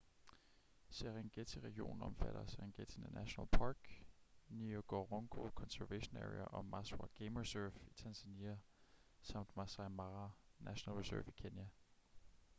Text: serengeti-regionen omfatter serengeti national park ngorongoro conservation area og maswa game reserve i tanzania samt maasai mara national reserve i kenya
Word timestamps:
serengeti-regionen 0.99 2.03
omfatter 2.05 2.45
serengeti 2.51 3.01
national 3.17 3.49
park 3.57 3.89
ngorongoro 4.61 5.51
conservation 5.61 6.17
area 6.23 6.45
og 6.45 6.65
maswa 6.65 7.07
game 7.19 7.37
reserve 7.41 7.75
i 7.89 7.93
tanzania 8.03 8.57
samt 9.21 9.55
maasai 9.55 9.89
mara 9.89 10.27
national 10.59 10.97
reserve 10.97 11.27
i 11.29 11.37
kenya 11.43 11.67